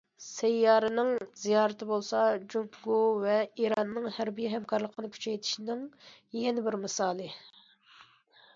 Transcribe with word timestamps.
سەييارىنىڭ 0.25 1.09
زىيارىتى 1.41 1.87
بولسا 1.89 2.21
جۇڭگو 2.53 2.95
ۋە 3.25 3.35
ئىراننىڭ 3.65 4.09
ھەربىي 4.17 4.51
ھەمكارلىقىنى 4.55 5.13
كۈچەيتىشنىڭ 5.19 5.87
يەنە 6.41 6.65
بىر 6.69 6.83
مىسالى. 6.87 7.29